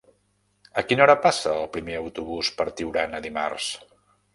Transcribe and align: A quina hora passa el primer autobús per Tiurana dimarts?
A 0.83 0.83
quina 0.91 1.03
hora 1.05 1.17
passa 1.27 1.55
el 1.59 1.69
primer 1.77 2.01
autobús 2.03 2.53
per 2.59 2.71
Tiurana 2.81 3.25
dimarts? 3.29 3.75